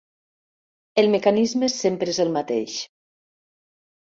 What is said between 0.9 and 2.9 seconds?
El mecanisme sempre és el mateix.